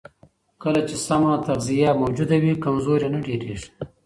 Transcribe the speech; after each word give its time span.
کله 0.63 0.81
چې 0.87 0.95
سم 1.07 1.21
تغذیه 1.47 1.89
موجوده 2.01 2.35
وي، 2.43 2.53
کمزوري 2.63 3.07
نه 3.13 3.19
ډېرېږي. 3.27 3.67